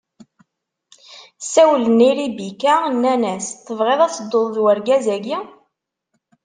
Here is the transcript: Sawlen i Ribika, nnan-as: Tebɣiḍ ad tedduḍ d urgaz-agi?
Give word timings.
Sawlen 1.51 1.99
i 2.09 2.11
Ribika, 2.19 2.75
nnan-as: 2.93 3.45
Tebɣiḍ 3.65 3.99
ad 4.03 4.11
tedduḍ 4.13 4.47
d 4.53 4.55
urgaz-agi? 4.65 5.37